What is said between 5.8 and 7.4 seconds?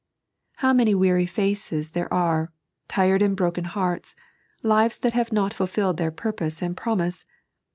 their full purpose and promise